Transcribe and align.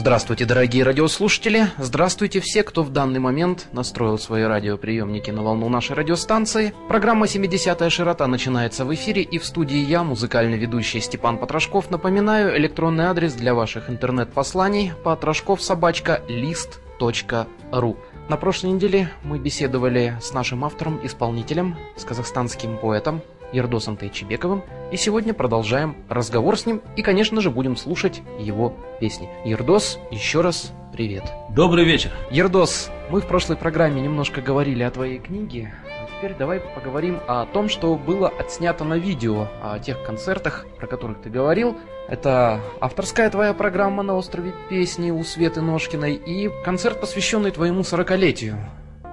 Здравствуйте, 0.00 0.46
дорогие 0.46 0.82
радиослушатели! 0.82 1.66
Здравствуйте 1.76 2.40
все, 2.40 2.62
кто 2.62 2.82
в 2.82 2.90
данный 2.90 3.20
момент 3.20 3.66
настроил 3.72 4.18
свои 4.18 4.44
радиоприемники 4.44 5.30
на 5.30 5.42
волну 5.42 5.68
нашей 5.68 5.94
радиостанции. 5.94 6.72
Программа 6.88 7.26
«70-я 7.26 7.90
широта» 7.90 8.26
начинается 8.26 8.86
в 8.86 8.94
эфире, 8.94 9.20
и 9.20 9.38
в 9.38 9.44
студии 9.44 9.76
я, 9.76 10.02
музыкальный 10.02 10.56
ведущий 10.56 11.02
Степан 11.02 11.36
Потрошков, 11.36 11.90
напоминаю 11.90 12.56
электронный 12.56 13.04
адрес 13.04 13.34
для 13.34 13.52
ваших 13.52 13.90
интернет-посланий 13.90 14.92
потрошков 15.04 15.60
собачка 15.60 16.22
лист.ру. 16.28 17.96
На 18.30 18.36
прошлой 18.38 18.70
неделе 18.70 19.10
мы 19.22 19.38
беседовали 19.38 20.16
с 20.22 20.32
нашим 20.32 20.64
автором-исполнителем, 20.64 21.76
с 21.98 22.04
казахстанским 22.06 22.78
поэтом 22.78 23.20
Ердосом 23.52 23.96
Тайчебековым, 23.96 24.62
и 24.92 24.96
сегодня 24.96 25.34
продолжаем 25.34 25.96
разговор 26.08 26.58
с 26.58 26.66
ним 26.66 26.82
и, 26.96 27.02
конечно 27.02 27.40
же, 27.40 27.50
будем 27.50 27.76
слушать 27.76 28.22
его 28.38 28.74
песни. 29.00 29.28
Ердос, 29.44 29.98
еще 30.10 30.40
раз 30.40 30.72
привет. 30.92 31.24
Добрый 31.50 31.84
вечер. 31.84 32.10
Ердос, 32.30 32.90
мы 33.10 33.20
в 33.20 33.26
прошлой 33.26 33.56
программе 33.56 34.00
немножко 34.00 34.40
говорили 34.40 34.82
о 34.82 34.90
твоей 34.90 35.18
книге, 35.18 35.72
а 35.84 36.06
теперь 36.16 36.36
давай 36.36 36.60
поговорим 36.60 37.20
о 37.26 37.46
том, 37.46 37.68
что 37.68 37.94
было 37.94 38.28
отснято 38.28 38.84
на 38.84 38.94
видео, 38.94 39.48
о 39.62 39.78
тех 39.78 40.02
концертах, 40.02 40.66
про 40.76 40.86
которых 40.86 41.22
ты 41.22 41.30
говорил. 41.30 41.76
Это 42.08 42.60
авторская 42.80 43.30
твоя 43.30 43.54
программа 43.54 44.02
на 44.02 44.16
острове 44.16 44.52
песни 44.68 45.12
у 45.12 45.22
Светы 45.22 45.60
Ножкиной 45.60 46.14
и 46.14 46.50
концерт, 46.64 47.00
посвященный 47.00 47.52
твоему 47.52 47.84
сорокалетию. 47.84 48.58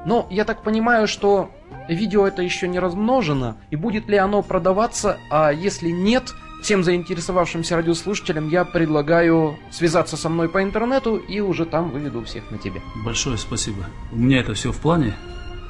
Но 0.07 0.25
я 0.29 0.45
так 0.45 0.63
понимаю, 0.63 1.05
что 1.05 1.51
видео 1.89 2.25
это 2.25 2.41
еще 2.41 2.69
не 2.69 2.79
размножено, 2.79 3.57
и 3.71 3.75
будет 3.75 4.07
ли 4.07 4.15
оно 4.15 4.41
продаваться, 4.41 5.17
а 5.29 5.51
если 5.51 5.89
нет, 5.89 6.33
всем 6.63 6.81
заинтересовавшимся 6.81 7.75
радиослушателям 7.75 8.47
я 8.47 8.63
предлагаю 8.63 9.59
связаться 9.69 10.15
со 10.15 10.29
мной 10.29 10.47
по 10.47 10.63
интернету 10.63 11.17
и 11.17 11.41
уже 11.41 11.65
там 11.65 11.91
выведу 11.91 12.23
всех 12.23 12.49
на 12.51 12.57
тебе. 12.57 12.81
Большое 13.03 13.37
спасибо. 13.37 13.83
У 14.13 14.15
меня 14.15 14.39
это 14.39 14.53
все 14.53 14.71
в 14.71 14.77
плане. 14.77 15.13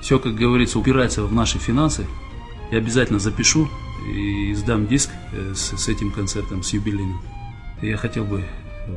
Все, 0.01 0.19
как 0.19 0.35
говорится, 0.35 0.77
упирается 0.77 1.23
в 1.23 1.33
наши 1.33 1.57
финансы. 1.57 2.05
Я 2.69 2.77
обязательно 2.77 3.17
запишу 3.17 3.67
и 4.07 4.53
сдам 4.53 4.85
диск 4.85 5.09
э, 5.33 5.53
с, 5.55 5.75
с 5.75 5.89
этим 5.89 6.11
концертом, 6.11 6.61
с 6.61 6.73
юбилейным. 6.73 7.23
Я 7.81 7.97
хотел 7.97 8.23
бы 8.23 8.43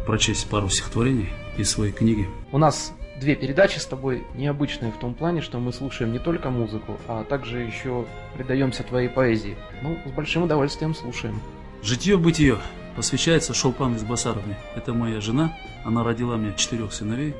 прочесть 0.04 0.50
пару 0.50 0.68
стихотворений 0.68 1.30
из 1.56 1.70
своей 1.70 1.92
книги. 1.92 2.28
У 2.52 2.58
нас 2.58 2.92
две 3.20 3.36
передачи 3.36 3.78
с 3.78 3.86
тобой 3.86 4.24
необычные 4.34 4.90
в 4.90 4.96
том 4.96 5.14
плане, 5.14 5.42
что 5.42 5.58
мы 5.58 5.72
слушаем 5.72 6.10
не 6.10 6.18
только 6.18 6.50
музыку, 6.50 6.98
а 7.06 7.22
также 7.22 7.60
еще 7.60 8.06
предаемся 8.34 8.82
твоей 8.82 9.08
поэзии. 9.08 9.56
Ну, 9.82 9.98
с 10.06 10.10
большим 10.10 10.44
удовольствием 10.44 10.94
слушаем. 10.94 11.38
Житье-бытие 11.82 12.58
посвящается 12.96 13.54
Шолпан 13.54 13.94
из 13.94 14.02
Басаровны. 14.02 14.56
Это 14.74 14.94
моя 14.94 15.20
жена, 15.20 15.56
она 15.84 16.02
родила 16.02 16.36
мне 16.36 16.54
четырех 16.56 16.92
сыновей. 16.92 17.34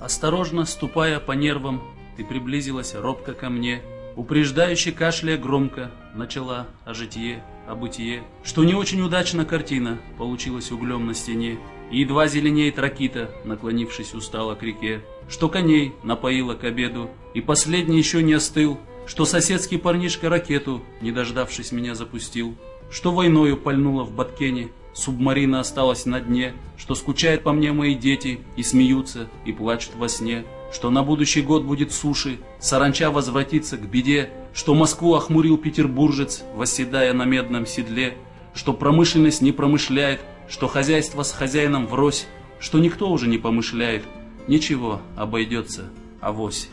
Осторожно, 0.00 0.64
ступая 0.64 1.20
по 1.20 1.32
нервам, 1.32 1.82
ты 2.16 2.24
приблизилась 2.24 2.94
робко 2.94 3.34
ко 3.34 3.50
мне, 3.50 3.82
упреждающе 4.16 4.92
кашляя 4.92 5.36
громко, 5.36 5.90
начала 6.14 6.66
о 6.84 6.94
житие, 6.94 7.42
о 7.68 7.74
бытие, 7.74 8.22
что 8.42 8.64
не 8.64 8.74
очень 8.74 9.02
удачно 9.02 9.44
картина 9.44 9.98
получилась 10.16 10.70
углем 10.70 11.06
на 11.06 11.14
стене, 11.14 11.58
и 11.90 12.00
едва 12.00 12.26
зеленеет 12.26 12.78
ракита, 12.78 13.30
наклонившись 13.44 14.14
устало 14.14 14.54
к 14.54 14.62
реке, 14.62 15.02
что 15.28 15.48
коней 15.48 15.92
напоила 16.02 16.54
к 16.54 16.64
обеду, 16.64 17.10
и 17.34 17.40
последний 17.40 17.98
еще 17.98 18.22
не 18.22 18.34
остыл, 18.34 18.78
что 19.06 19.24
соседский 19.24 19.78
парнишка 19.78 20.28
ракету, 20.28 20.82
не 21.00 21.12
дождавшись 21.12 21.72
меня, 21.72 21.94
запустил, 21.94 22.56
что 22.90 23.12
войною 23.12 23.56
пальнула 23.56 24.04
в 24.04 24.12
Баткене, 24.12 24.68
субмарина 24.94 25.60
осталась 25.60 26.06
на 26.06 26.20
дне, 26.20 26.54
что 26.76 26.94
скучают 26.94 27.42
по 27.42 27.52
мне 27.52 27.72
мои 27.72 27.94
дети 27.94 28.40
и 28.56 28.62
смеются, 28.62 29.28
и 29.44 29.52
плачут 29.52 29.94
во 29.96 30.08
сне, 30.08 30.44
что 30.72 30.90
на 30.90 31.02
будущий 31.02 31.42
год 31.42 31.64
будет 31.64 31.92
суши, 31.92 32.38
саранча 32.58 33.10
возвратится 33.10 33.76
к 33.76 33.88
беде, 33.88 34.30
что 34.52 34.74
Москву 34.74 35.14
охмурил 35.14 35.58
петербуржец, 35.58 36.42
восседая 36.54 37.12
на 37.12 37.24
медном 37.24 37.66
седле, 37.66 38.16
что 38.54 38.72
промышленность 38.72 39.42
не 39.42 39.52
промышляет, 39.52 40.20
что 40.48 40.68
хозяйство 40.68 41.22
с 41.22 41.32
хозяином 41.32 41.86
врозь, 41.86 42.26
что 42.58 42.78
никто 42.78 43.10
уже 43.10 43.28
не 43.28 43.38
помышляет, 43.38 44.02
ничего, 44.48 45.00
обойдется, 45.16 45.84
авось. 46.20 46.68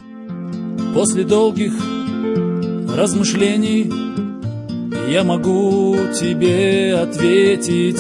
После 0.94 1.24
долгих 1.24 1.74
размышлений 2.96 3.92
я 5.12 5.24
могу 5.24 5.96
тебе 6.14 6.96
ответить 6.96 8.00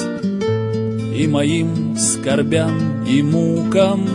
и 1.15 1.27
моим 1.27 1.97
скорбям 1.97 3.03
и 3.05 3.21
мукам 3.21 4.07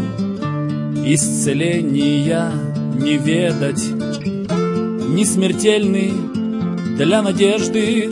исцеления 1.04 2.50
не 2.94 3.16
ведать, 3.16 3.84
не 5.08 5.24
смертельный 5.24 6.12
для 6.96 7.22
надежды 7.22 8.10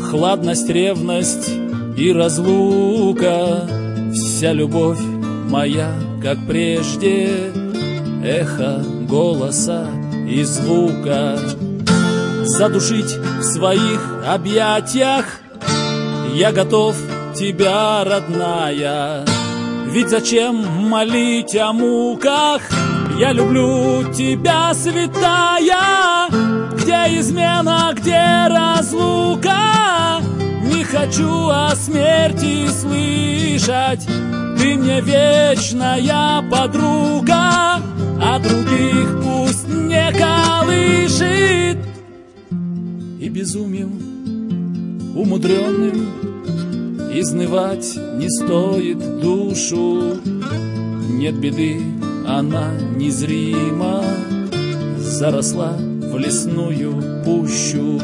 хладность, 0.00 0.68
ревность 0.68 1.50
и 1.96 2.12
разлука, 2.12 3.66
вся 4.12 4.52
любовь 4.52 5.00
моя, 5.48 5.92
как 6.22 6.38
прежде, 6.46 7.52
эхо 8.22 8.84
голоса 9.08 9.86
и 10.28 10.42
звука. 10.42 11.38
Задушить 12.42 13.16
в 13.40 13.42
своих 13.42 14.22
объятиях 14.26 15.24
я 16.34 16.52
готов 16.52 16.96
тебя, 17.34 18.04
родная. 18.04 19.24
Ведь 19.86 20.10
зачем 20.10 20.56
молить 20.88 21.56
о 21.56 21.72
муках? 21.72 22.60
Я 23.18 23.32
люблю 23.32 24.12
тебя, 24.12 24.74
святая. 24.74 26.28
Где 26.76 27.18
измена, 27.18 27.94
где 27.94 28.46
разлука? 28.48 29.76
Хочу 30.90 31.48
о 31.48 31.74
смерти 31.74 32.68
слышать. 32.68 34.06
Ты 34.56 34.76
мне 34.76 35.00
вечная 35.00 36.42
подруга 36.48 37.80
А 38.20 38.38
других 38.38 39.20
пусть 39.22 39.68
не 39.68 40.12
колышет. 40.12 41.78
И 43.20 43.28
безумием 43.28 45.12
умудренным 45.16 46.08
Изнывать 47.12 47.96
не 47.96 48.30
стоит 48.30 49.20
душу. 49.20 50.20
Нет 51.10 51.34
беды, 51.40 51.82
она 52.28 52.70
незрима 52.94 54.04
Заросла 54.98 55.72
в 55.78 56.16
лесную 56.16 57.24
пущу. 57.24 58.00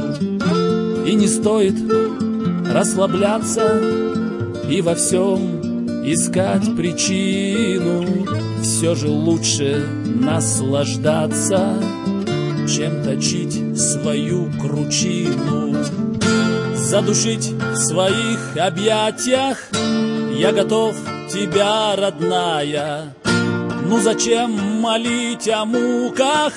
И 1.06 1.14
не 1.14 1.28
стоит 1.28 1.74
расслабляться 2.72 3.80
и 4.68 4.80
во 4.80 4.94
всем 4.94 6.04
искать 6.04 6.74
причину. 6.76 8.26
Все 8.62 8.94
же 8.94 9.08
лучше 9.08 9.86
наслаждаться, 10.04 11.76
чем 12.68 13.02
точить 13.04 13.78
свою 13.78 14.50
кручину. 14.60 15.76
Задушить 16.74 17.52
в 17.52 17.76
своих 17.76 18.56
объятиях 18.56 19.58
я 20.36 20.52
готов 20.52 20.94
тебя, 21.30 21.94
родная. 21.96 23.14
Ну 23.86 24.00
зачем 24.00 24.80
молить 24.80 25.48
о 25.48 25.64
муках? 25.64 26.52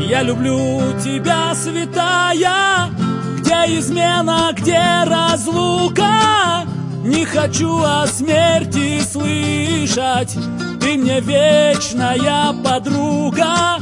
Я 0.00 0.22
люблю 0.22 0.80
тебя, 1.02 1.54
святая. 1.54 3.03
Где 3.44 3.78
измена, 3.78 4.52
где 4.56 5.04
разлука? 5.04 6.64
Не 7.04 7.26
хочу 7.26 7.78
о 7.82 8.06
смерти 8.06 9.02
слышать 9.02 10.34
Ты 10.80 10.96
мне 10.96 11.20
вечная 11.20 12.54
подруга 12.64 13.78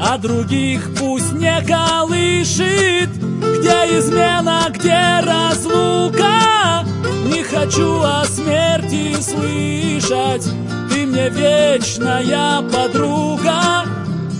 А 0.00 0.18
других 0.18 0.94
пусть 0.96 1.32
не 1.32 1.60
колышет 1.62 3.10
Где 3.58 3.98
измена, 3.98 4.68
где 4.70 5.18
разлука? 5.26 6.86
Не 7.24 7.42
хочу 7.42 8.00
о 8.02 8.24
смерти 8.24 9.20
слышать 9.20 10.48
Ты 10.88 11.06
мне 11.06 11.28
вечная 11.28 12.62
подруга 12.70 13.84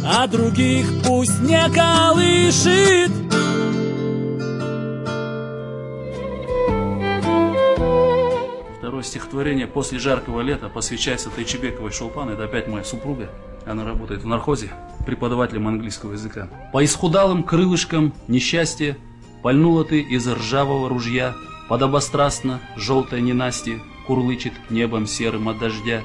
А 0.06 0.26
других 0.28 0.86
пусть 1.02 1.40
не 1.40 1.68
колышет 1.70 3.21
Второе 9.02 9.10
стихотворение 9.10 9.66
«После 9.66 9.98
жаркого 9.98 10.42
лета» 10.42 10.68
посвящается 10.68 11.28
Тайчебековой 11.28 11.90
Шолпан. 11.90 12.28
Это 12.28 12.44
опять 12.44 12.68
моя 12.68 12.84
супруга. 12.84 13.28
Она 13.66 13.84
работает 13.84 14.22
в 14.22 14.28
нархозе, 14.28 14.70
преподавателем 15.04 15.66
английского 15.66 16.12
языка. 16.12 16.48
По 16.72 16.84
исхудалым 16.84 17.42
крылышкам 17.42 18.14
несчастье 18.28 18.96
Пальнула 19.42 19.84
ты 19.84 20.00
из 20.00 20.28
ржавого 20.28 20.88
ружья, 20.88 21.34
Подобострастно 21.68 22.60
желтое 22.76 23.20
ненастье 23.20 23.80
Курлычет 24.06 24.52
небом 24.70 25.08
серым 25.08 25.48
от 25.48 25.58
дождя. 25.58 26.04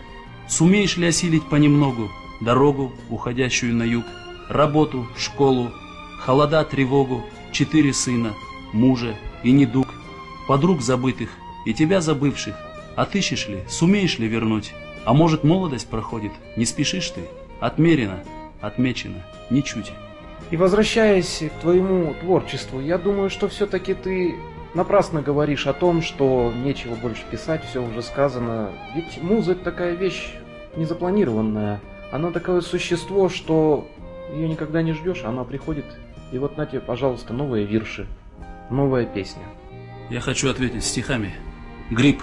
Сумеешь 0.49 0.97
ли 0.97 1.05
осилить 1.05 1.47
понемногу 1.47 2.09
дорогу, 2.41 2.91
уходящую 3.11 3.75
на 3.75 3.83
юг, 3.83 4.05
работу, 4.49 5.07
школу, 5.15 5.71
холода, 6.25 6.63
тревогу, 6.63 7.23
четыре 7.51 7.93
сына, 7.93 8.33
мужа 8.73 9.15
и 9.43 9.51
недуг, 9.51 9.87
подруг 10.47 10.81
забытых 10.81 11.29
и 11.67 11.75
тебя 11.75 12.01
забывших, 12.01 12.55
отыщешь 12.97 13.47
ли, 13.47 13.59
сумеешь 13.69 14.19
ли 14.19 14.27
вернуть? 14.27 14.73
А 15.05 15.13
может 15.13 15.45
молодость 15.45 15.87
проходит, 15.87 16.33
не 16.57 16.65
спешишь 16.65 17.09
ты? 17.11 17.21
Отмерено, 17.61 18.19
отмечено, 18.59 19.23
ничуть. 19.49 19.93
И 20.51 20.57
возвращаясь 20.57 21.43
к 21.57 21.61
твоему 21.61 22.13
творчеству, 22.19 22.81
я 22.81 22.97
думаю, 22.97 23.29
что 23.29 23.47
все-таки 23.47 23.93
ты 23.93 24.35
напрасно 24.73 25.21
говоришь 25.21 25.67
о 25.67 25.73
том, 25.73 26.01
что 26.01 26.51
нечего 26.63 26.95
больше 26.95 27.23
писать, 27.31 27.63
все 27.65 27.81
уже 27.81 28.01
сказано. 28.01 28.71
Ведь 28.95 29.17
это 29.17 29.63
такая 29.63 29.95
вещь 29.95 30.33
незапланированная. 30.75 31.79
Она 32.11 32.31
такое 32.31 32.61
существо, 32.61 33.29
что 33.29 33.87
ее 34.33 34.47
никогда 34.47 34.81
не 34.81 34.93
ждешь, 34.93 35.23
она 35.23 35.43
приходит. 35.43 35.85
И 36.31 36.37
вот 36.37 36.57
на 36.57 36.65
тебе, 36.65 36.81
пожалуйста, 36.81 37.33
новые 37.33 37.65
вирши, 37.65 38.07
новая 38.69 39.05
песня. 39.05 39.43
Я 40.09 40.21
хочу 40.21 40.49
ответить 40.49 40.83
стихами. 40.83 41.33
Гриб. 41.89 42.21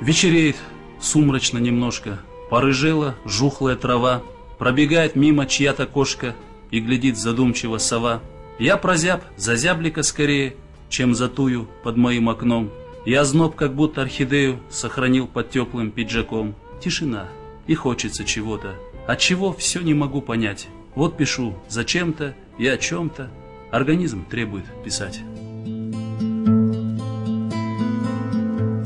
Вечереет, 0.00 0.56
сумрачно 1.00 1.58
немножко. 1.58 2.18
Порыжела 2.50 3.14
жухлая 3.24 3.76
трава. 3.76 4.22
Пробегает 4.58 5.16
мимо 5.16 5.46
чья-то 5.46 5.86
кошка 5.86 6.34
и 6.70 6.80
глядит 6.80 7.16
задумчиво 7.16 7.78
сова. 7.78 8.20
Я 8.58 8.76
прозяб, 8.76 9.22
зазяблика 9.36 10.02
скорее, 10.02 10.56
чем 10.88 11.14
затую 11.14 11.68
под 11.82 11.96
моим 11.96 12.28
окном. 12.28 12.70
Я 13.04 13.24
зноб, 13.24 13.54
как 13.54 13.74
будто 13.74 14.02
орхидею, 14.02 14.60
сохранил 14.70 15.26
под 15.26 15.50
теплым 15.50 15.90
пиджаком. 15.90 16.54
Тишина, 16.82 17.28
и 17.66 17.74
хочется 17.74 18.24
чего-то. 18.24 18.74
От 19.06 19.18
чего 19.18 19.52
все 19.52 19.80
не 19.80 19.94
могу 19.94 20.20
понять. 20.20 20.68
Вот 20.94 21.16
пишу 21.16 21.54
зачем-то 21.68 22.34
и 22.58 22.66
о 22.66 22.76
чем-то. 22.76 23.30
Организм 23.70 24.24
требует 24.24 24.64
писать. 24.84 25.20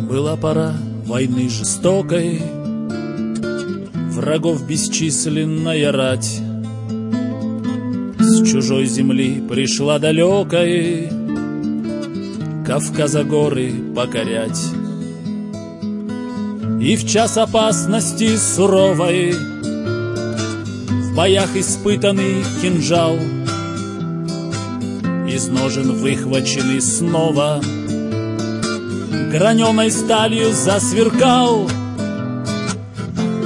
Была 0.09 0.37
пора 0.37 0.75
войны 1.11 1.49
жестокой, 1.49 2.41
Врагов 4.13 4.65
бесчисленная 4.65 5.91
рать. 5.91 6.41
С 8.21 8.49
чужой 8.49 8.87
земли 8.87 9.43
пришла 9.49 9.99
далекой 9.99 11.09
Кавказа 12.65 13.25
горы 13.25 13.73
покорять. 13.97 14.63
И 16.81 16.95
в 16.95 17.05
час 17.09 17.37
опасности 17.37 18.37
суровой 18.37 19.33
В 19.33 21.17
боях 21.17 21.57
испытанный 21.57 22.45
кинжал 22.63 23.17
Из 25.29 25.49
ножен 25.49 25.93
выхваченный 25.93 26.81
снова 26.81 27.61
Граненой 29.31 29.93
сталью 29.93 30.53
засверкал. 30.53 31.71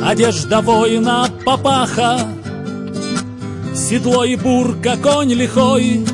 Одежда 0.03 0.63
воина 0.63 1.29
папаха. 1.45 2.21
Седло 3.75 4.25
и 4.25 4.37
бурка, 4.37 4.97
конь 4.97 5.35
лихой. 5.35 6.07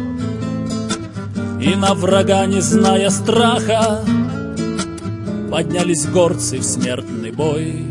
И 1.62 1.74
на 1.76 1.94
врага, 1.94 2.46
не 2.46 2.60
зная 2.60 3.10
страха 3.10 4.00
Поднялись 5.50 6.06
горцы 6.06 6.58
в 6.58 6.64
смертный 6.64 7.30
бой. 7.30 7.84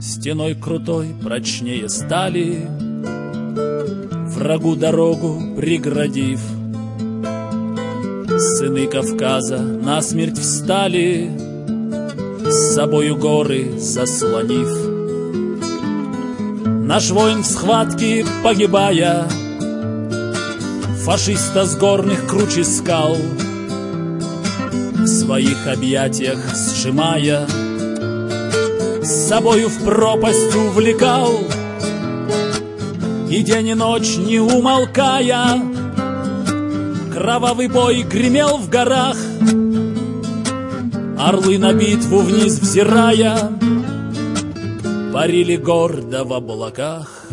Стеной 0.00 0.54
крутой 0.54 1.14
прочнее 1.22 1.88
стали 1.88 2.66
Врагу 4.28 4.74
дорогу 4.74 5.40
преградив 5.56 6.40
Сыны 8.58 8.86
Кавказа 8.86 9.58
насмерть 9.58 10.38
встали 10.38 11.30
С 12.44 12.74
собою 12.74 13.16
горы 13.16 13.78
заслонив. 13.78 14.68
Наш 16.86 17.10
воин 17.10 17.42
в 17.42 17.46
схватке 17.46 18.24
погибая 18.42 19.26
Фашиста 21.04 21.66
с 21.66 21.76
горных 21.76 22.26
круче 22.26 22.64
скал— 22.64 23.16
в 25.04 25.06
своих 25.06 25.66
объятиях 25.66 26.38
сжимая, 26.54 27.46
С 29.02 29.28
собою 29.28 29.68
в 29.68 29.84
пропасть 29.84 30.56
увлекал, 30.56 31.40
И 33.28 33.42
день 33.42 33.68
и 33.68 33.74
ночь 33.74 34.16
не 34.16 34.38
умолкая, 34.38 35.73
Кровавый 37.14 37.68
бой 37.68 38.02
гремел 38.02 38.56
в 38.58 38.68
горах, 38.68 39.16
Орлы 41.16 41.58
на 41.58 41.72
битву 41.72 42.18
вниз 42.18 42.58
взирая, 42.58 43.38
Парили 45.12 45.54
гордо 45.54 46.24
в 46.24 46.32
облаках. 46.32 47.26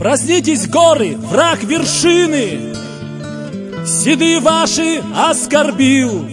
Проснитесь, 0.00 0.66
горы, 0.66 1.16
враг 1.16 1.62
вершины! 1.62 2.74
седые 3.86 4.40
ваши 4.40 5.00
оскорбил. 5.16 6.26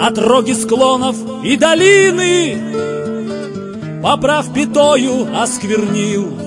Отроги 0.00 0.52
склонов 0.52 1.16
и 1.44 1.56
долины, 1.56 2.56
поправ 4.02 4.54
пятою 4.54 5.26
осквернил. 5.36 6.39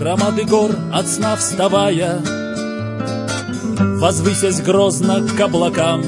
Громады 0.00 0.44
гор 0.44 0.70
от 0.92 1.06
сна 1.06 1.36
вставая, 1.36 2.20
Возвысясь 4.00 4.62
грозно 4.62 5.28
к 5.28 5.38
облакам, 5.38 6.02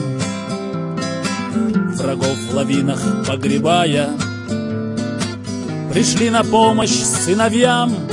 Врагов 1.97 2.37
в 2.51 2.55
лавинах 2.55 3.01
погребая, 3.27 4.09
Пришли 5.93 6.31
на 6.31 6.43
помощь 6.43 7.03
сыновьям— 7.03 7.95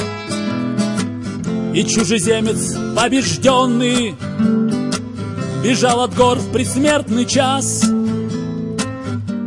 и 1.74 1.84
чужеземец 1.84 2.76
побежденный 2.96 4.16
Бежал 5.64 6.02
от 6.02 6.16
гор 6.16 6.40
в 6.40 6.52
предсмертный 6.52 7.26
час 7.26 7.84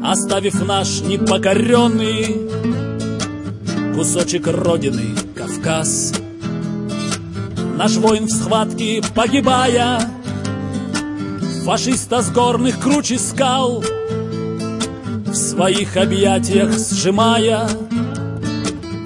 Оставив 0.05 0.67
наш 0.67 1.01
непокоренный 1.01 2.49
Кусочек 3.95 4.47
родины 4.47 5.22
Кавказ 5.63 6.13
Наш 7.77 7.97
воин 7.97 8.27
в 8.27 8.31
схватке 8.31 9.01
погибая 9.15 10.01
Фашиста 11.65 12.23
с 12.23 12.31
горных 12.31 12.81
круче 12.81 13.19
скал 13.19 13.85
В 15.27 15.35
своих 15.35 15.97
объятиях 15.97 16.73
сжимая 16.73 17.69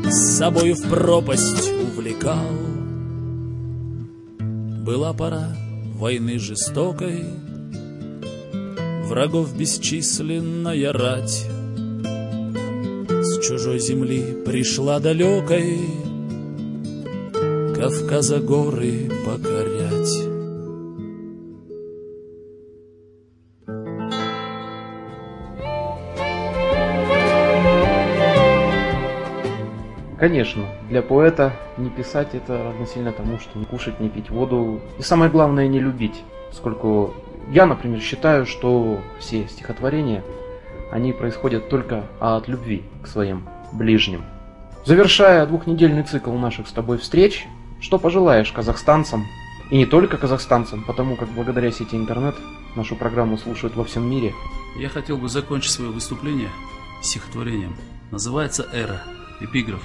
С 0.04 0.38
собою 0.38 0.74
в 0.74 0.88
пропасть 0.88 1.70
увлекал. 1.70 2.46
Была 4.38 5.12
пора 5.12 5.56
войны 5.94 6.38
жестокой, 6.38 7.24
Врагов 9.04 9.56
бесчисленная 9.56 10.92
рать. 10.92 11.46
С 13.08 13.46
чужой 13.46 13.78
земли 13.78 14.36
пришла 14.44 15.00
далекой 15.00 16.05
Кавказа 17.76 18.40
горы 18.40 19.10
покорять. 19.26 20.26
Конечно, 30.18 30.64
для 30.88 31.02
поэта 31.02 31.52
не 31.76 31.90
писать 31.90 32.28
это 32.32 32.64
равносильно 32.64 33.12
тому, 33.12 33.38
что 33.38 33.58
не 33.58 33.66
кушать, 33.66 34.00
не 34.00 34.08
пить 34.08 34.30
воду. 34.30 34.80
И 34.98 35.02
самое 35.02 35.30
главное 35.30 35.68
не 35.68 35.78
любить. 35.78 36.24
Поскольку 36.48 37.12
я, 37.50 37.66
например, 37.66 38.00
считаю, 38.00 38.46
что 38.46 39.02
все 39.18 39.46
стихотворения, 39.48 40.24
они 40.90 41.12
происходят 41.12 41.68
только 41.68 42.04
от 42.20 42.48
любви 42.48 42.84
к 43.02 43.06
своим 43.06 43.46
ближним. 43.74 44.24
Завершая 44.86 45.44
двухнедельный 45.46 46.04
цикл 46.04 46.32
наших 46.32 46.68
с 46.68 46.72
тобой 46.72 46.96
встреч, 46.98 47.46
что 47.80 47.98
пожелаешь 47.98 48.52
казахстанцам, 48.52 49.26
и 49.70 49.76
не 49.76 49.86
только 49.86 50.16
казахстанцам, 50.16 50.84
потому 50.84 51.16
как 51.16 51.28
благодаря 51.28 51.72
сети 51.72 51.96
интернет 51.96 52.36
нашу 52.76 52.96
программу 52.96 53.36
слушают 53.36 53.74
во 53.74 53.84
всем 53.84 54.08
мире. 54.08 54.34
Я 54.76 54.88
хотел 54.88 55.16
бы 55.16 55.28
закончить 55.28 55.72
свое 55.72 55.90
выступление 55.90 56.50
стихотворением. 57.02 57.76
Называется 58.10 58.68
«Эра», 58.72 59.02
эпиграф. 59.40 59.82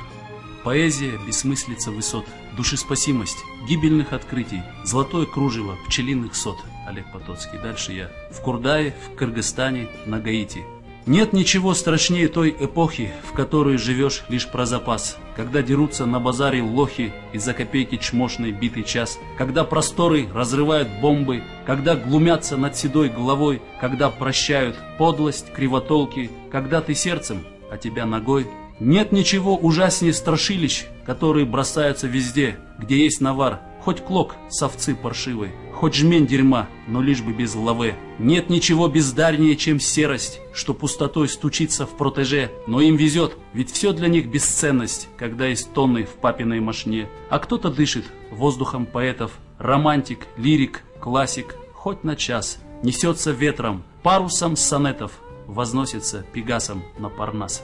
Поэзия– 0.64 1.18
бессмыслица 1.28 1.90
высот, 1.90 2.26
душеспасимость, 2.56 3.40
гибельных 3.68 4.14
открытий, 4.14 4.62
золотое 4.84 5.26
кружево 5.26 5.76
пчелиных 5.88 6.36
сот. 6.36 6.58
Олег 6.88 7.12
Потоцкий. 7.12 7.58
Дальше 7.58 7.94
я. 7.94 8.12
В 8.32 8.42
Курдае, 8.42 8.94
в 9.06 9.16
Кыргызстане, 9.16 9.88
на 10.06 10.20
Гаити. 10.20 10.64
Нет 11.08 11.34
ничего 11.34 11.74
страшнее 11.74 12.28
той 12.28 12.56
эпохи, 12.60 13.12
в 13.24 13.34
которой 13.34 13.78
живешь 13.78 14.24
лишь 14.30 14.48
про 14.48 14.68
запас, 14.68 15.18
когда 15.36 15.64
дерутся 15.64 16.06
на 16.06 16.20
базаре 16.20 16.62
лохи 16.62 17.12
из-за 17.34 17.54
копейки 17.54 17.98
чмошной 17.98 18.52
битый 18.52 18.84
час, 18.84 19.18
когда 19.36 19.64
просторы 19.64 20.28
разрывают 20.32 20.88
бомбы, 21.02 21.42
когда 21.66 21.96
глумятся 21.96 22.56
над 22.56 22.78
седой 22.78 23.10
головой, 23.10 23.64
когда 23.80 24.12
прощают 24.12 24.78
подлость, 25.00 25.52
кривотолки, 25.52 26.30
когда 26.52 26.82
ты 26.82 26.94
сердцем, 26.94 27.42
а 27.72 27.78
тебя 27.78 28.06
ногой. 28.06 28.46
Нет 28.80 29.12
ничего 29.12 29.58
ужаснее 29.58 30.14
страшилищ, 30.14 30.86
которые 31.04 31.48
бросаются 31.48 32.06
везде, 32.06 32.58
где 32.78 33.04
есть 33.04 33.22
навар, 33.22 33.62
хоть 33.84 34.04
клок 34.04 34.36
с 34.50 34.62
овцы 34.62 34.96
паршивой, 34.96 35.52
Хоть 35.82 35.96
жмень 35.96 36.28
дерьма, 36.28 36.70
но 36.86 37.02
лишь 37.02 37.24
бы 37.24 37.34
без 37.34 37.56
лавы. 37.56 37.96
Нет 38.20 38.52
ничего 38.52 38.88
бездарнее, 38.88 39.56
чем 39.56 39.80
серость, 39.80 40.40
что 40.54 40.76
пустотой 40.76 41.28
стучится 41.28 41.88
в 41.88 41.98
протеже, 41.98 42.52
но 42.68 42.82
им 42.82 42.98
везет, 42.98 43.36
ведь 43.54 43.72
все 43.72 43.92
для 43.92 44.08
них 44.08 44.28
бесценность, 44.28 45.10
когда 45.18 45.48
есть 45.48 45.74
тонны 45.74 46.04
в 46.04 46.12
папиной 46.12 46.60
машине. 46.60 47.10
А 47.32 47.40
кто-то 47.40 47.72
дышит 47.72 48.06
воздухом 48.30 48.86
поэтов, 48.86 49.32
романтик, 49.58 50.28
лирик, 50.38 50.84
классик, 51.00 51.56
хоть 51.74 52.04
на 52.04 52.16
час, 52.16 52.60
несется 52.84 53.32
ветром, 53.32 53.82
парусом 54.04 54.56
сонетов, 54.56 55.14
возносится 55.48 56.24
пегасом 56.32 56.84
на 57.00 57.10
парнас. 57.10 57.64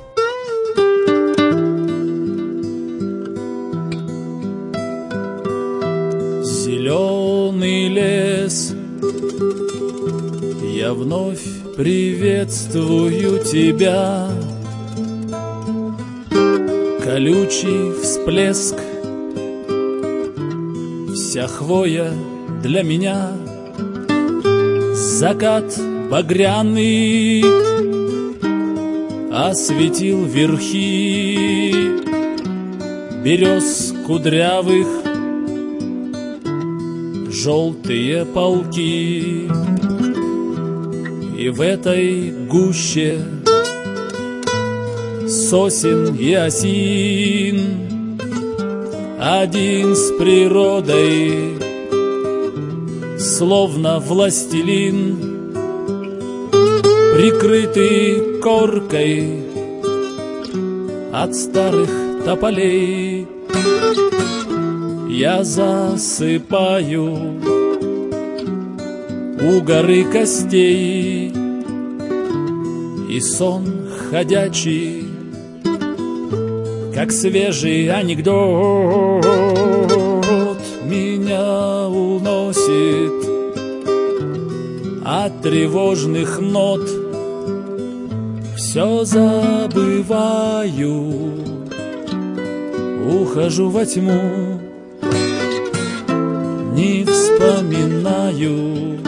Зеленый 7.58 7.88
лес. 7.88 8.74
Я 10.76 10.94
вновь 10.94 11.44
приветствую 11.76 13.44
тебя. 13.44 14.30
Колючий 17.04 17.94
всплеск. 18.02 18.76
Вся 21.14 21.48
хвоя 21.48 22.12
для 22.64 22.84
меня. 22.84 23.32
Закат 24.94 25.80
багряный 26.12 27.44
Осветил 29.32 30.26
верхи 30.26 31.74
Берез 33.24 33.94
кудрявых 34.06 35.07
желтые 37.44 38.26
полки. 38.26 39.48
И 41.38 41.50
в 41.50 41.62
этой 41.62 42.32
гуще 42.48 43.20
сосен 45.28 46.16
и 46.16 46.34
осин 46.34 47.88
Один 49.20 49.96
с 49.96 50.12
природой, 50.18 51.60
словно 53.20 54.00
властелин 54.00 55.18
Прикрытый 57.16 58.40
коркой 58.42 59.44
от 61.14 61.36
старых 61.36 61.90
тополей 62.26 63.07
я 65.18 65.44
засыпаю 65.44 67.06
у 69.42 69.62
горы 69.62 70.04
костей. 70.04 71.34
И 73.10 73.20
сон 73.20 73.90
ходячий, 74.12 75.06
как 76.94 77.12
свежий 77.12 77.90
анекдот 77.90 79.26
Меня 80.84 81.88
уносит 81.88 83.14
от 85.04 85.42
тревожных 85.42 86.40
нот. 86.40 86.88
Все 88.56 89.04
забываю, 89.04 89.74
ухожу 93.10 93.70
во 93.70 93.84
тьму 93.84 94.57
не 96.78 97.04
вспоминаю 97.06 99.00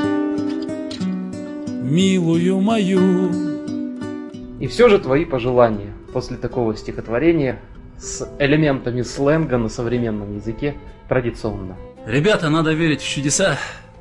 милую 1.83 2.59
мою. 2.61 3.31
И 4.59 4.65
все 4.65 4.89
же 4.89 4.97
твои 4.97 5.23
пожелания 5.23 5.93
после 6.11 6.37
такого 6.37 6.75
стихотворения 6.75 7.61
с 7.99 8.27
элементами 8.39 9.03
сленга 9.03 9.59
на 9.59 9.69
современном 9.69 10.37
языке 10.37 10.77
традиционно. 11.07 11.77
Ребята, 12.07 12.49
надо 12.49 12.73
верить 12.73 13.01
в 13.01 13.07
чудеса. 13.07 13.59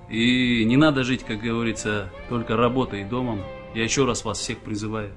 И 0.08 0.64
не 0.64 0.78
надо 0.78 1.04
жить, 1.04 1.22
как 1.24 1.38
говорится, 1.40 2.10
только 2.30 2.56
работой 2.56 3.02
и 3.02 3.04
домом. 3.04 3.42
Я 3.74 3.84
еще 3.84 4.06
раз 4.06 4.24
вас 4.24 4.38
всех 4.38 4.58
призываю. 4.58 5.10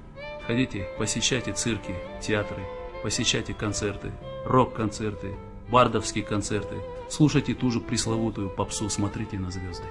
Ходите, 0.46 0.86
посещайте 0.98 1.52
цирки, 1.52 1.94
театры, 2.20 2.62
посещайте 3.02 3.54
концерты, 3.54 4.10
рок-концерты, 4.44 5.28
бардовские 5.70 6.24
концерты. 6.24 6.76
Слушайте 7.12 7.52
ту 7.52 7.70
же 7.70 7.78
пресловутую 7.78 8.48
попсу, 8.48 8.88
смотрите 8.88 9.38
на 9.38 9.50
звезды. 9.50 9.84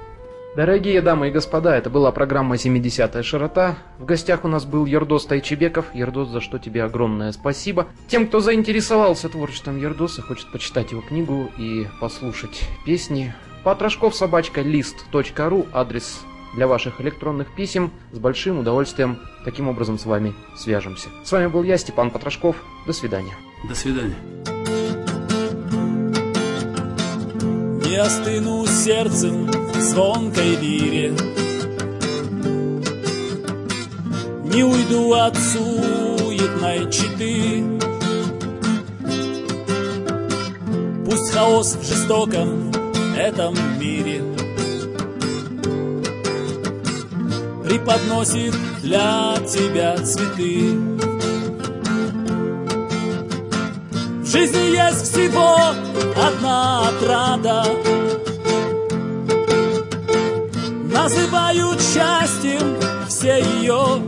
Дорогие 0.55 1.01
дамы 1.03 1.27
и 1.27 1.31
господа, 1.31 1.77
это 1.77 1.91
была 1.91 2.11
программа 2.11 2.55
«70-я 2.55 3.21
широта». 3.21 3.77
В 3.99 4.05
гостях 4.05 4.43
у 4.43 4.47
нас 4.47 4.65
был 4.65 4.87
Ердос 4.87 5.27
Тайчебеков. 5.27 5.93
Ердос, 5.93 6.29
за 6.29 6.41
что 6.41 6.57
тебе 6.57 6.83
огромное 6.83 7.31
спасибо. 7.31 7.87
Тем, 8.07 8.25
кто 8.25 8.39
заинтересовался 8.39 9.29
творчеством 9.29 9.77
Ердоса, 9.77 10.23
хочет 10.23 10.51
почитать 10.51 10.91
его 10.91 11.01
книгу 11.01 11.51
и 11.59 11.85
послушать 12.01 12.67
песни, 12.87 13.35
Патрашков 13.63 14.15
собачка 14.15 14.61
лист.ру 14.61 15.67
адрес 15.71 16.21
для 16.55 16.67
ваших 16.67 16.99
электронных 17.01 17.53
писем. 17.55 17.91
С 18.11 18.17
большим 18.17 18.57
удовольствием 18.57 19.19
таким 19.45 19.69
образом 19.69 19.99
с 19.99 20.07
вами 20.07 20.33
свяжемся. 20.57 21.09
С 21.23 21.31
вами 21.31 21.47
был 21.47 21.61
я, 21.61 21.77
Степан 21.77 22.09
Патрашков. 22.09 22.55
До 22.87 22.93
свидания. 22.93 23.35
До 23.69 23.75
свидания. 23.75 24.17
Не 27.91 27.97
остыну 27.97 28.65
сердцем 28.67 29.47
в 29.47 29.81
звонкой 29.81 30.55
лире. 30.55 31.13
Не 34.45 34.63
уйду 34.63 35.11
от 35.11 35.35
суетной 35.35 36.89
читы. 36.89 37.65
Пусть 41.05 41.33
хаос 41.33 41.75
в 41.75 41.85
жестоком 41.85 42.71
этом 43.17 43.57
мире 43.77 44.23
Преподносит 47.65 48.55
для 48.81 49.35
тебя 49.45 49.97
цветы 49.97 50.90
В 54.31 54.33
жизни 54.33 54.77
есть 54.77 55.11
всего 55.11 55.57
одна 56.15 56.87
отрада. 56.87 57.65
Называют 60.85 61.81
счастьем 61.81 62.77
все 63.09 63.41
ее. 63.41 64.01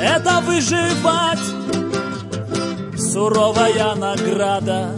Это 0.00 0.40
выживать 0.40 1.38
суровая 2.98 3.94
награда. 3.94 4.88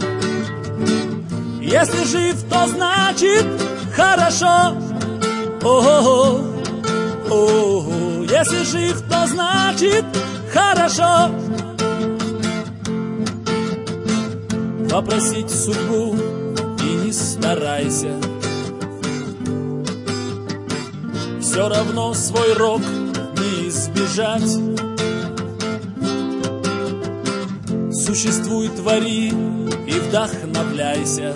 Если 1.61 2.03
жив, 2.05 2.49
то 2.49 2.65
значит 2.65 3.45
хорошо. 3.95 4.75
О-о-о, 5.61 6.41
о-о-о. 7.29 8.23
Если 8.23 8.63
жив, 8.63 9.03
то 9.07 9.27
значит 9.27 10.03
хорошо 10.51 11.44
Попросить 14.95 15.49
судьбу 15.49 16.15
и 16.81 17.05
не 17.05 17.11
старайся. 17.11 18.17
Все 21.41 21.67
равно 21.67 22.13
свой 22.13 22.53
рок 22.53 22.79
не 22.79 23.67
избежать. 23.67 24.49
Существуй, 27.93 28.69
твори 28.69 29.33
и 29.85 29.99
вдохновляйся. 29.99 31.35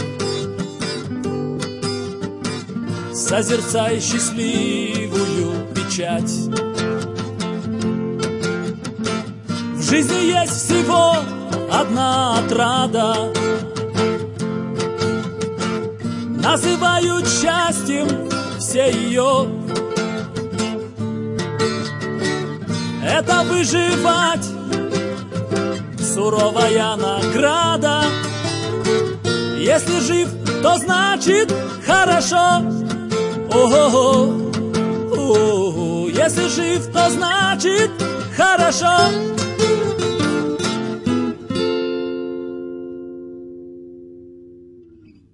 Созерцай 3.13 3.99
счастливую 3.99 5.67
печать. 5.75 6.31
Жизни 9.81 10.27
есть 10.31 10.53
всего 10.53 11.17
одна 11.71 12.39
отрада. 12.39 13.15
Называют 16.41 17.27
счастьем 17.27 18.29
все 18.59 18.91
ее. 18.91 19.47
Это 23.03 23.43
выживать 23.43 24.45
Суровая 25.99 26.95
награда. 26.95 28.03
Если 29.57 29.99
жив, 29.99 30.29
то 30.61 30.77
значит 30.77 31.53
хорошо. 31.85 32.61
Ого-го. 33.51 34.49
Если 36.09 36.47
жив, 36.47 36.91
то 36.91 37.09
значит 37.09 37.91
хорошо 38.35 39.09